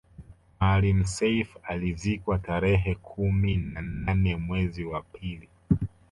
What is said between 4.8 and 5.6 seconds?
wa pili